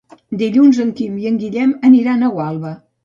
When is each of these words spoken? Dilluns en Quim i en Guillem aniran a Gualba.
Dilluns 0.41 0.79
en 0.85 0.93
Quim 1.01 1.19
i 1.25 1.29
en 1.33 1.37
Guillem 1.43 1.75
aniran 1.91 2.25
a 2.25 2.31
Gualba. 2.39 2.73